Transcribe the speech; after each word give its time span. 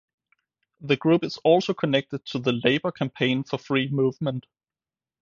The 0.79 0.95
group 0.97 1.23
is 1.23 1.37
also 1.43 1.75
connected 1.75 2.25
to 2.25 2.39
the 2.39 2.53
Labour 2.63 2.91
Campaign 2.91 3.43
for 3.43 3.59
Free 3.59 3.87
Movement. 3.87 4.47